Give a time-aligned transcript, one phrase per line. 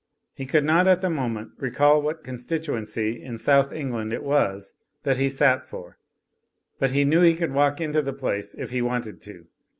[0.33, 5.17] He could not at the moment recall what constituency in South England it was that
[5.17, 5.99] he sat for;
[6.79, 9.45] but he knew he could walk into the place if he wanted to.